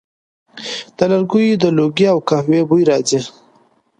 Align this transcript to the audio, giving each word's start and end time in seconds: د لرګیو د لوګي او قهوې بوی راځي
د 0.97 0.99
لرګیو 1.11 1.59
د 1.63 1.65
لوګي 1.77 2.05
او 2.13 2.19
قهوې 2.27 2.61
بوی 2.69 2.83
راځي 2.91 3.19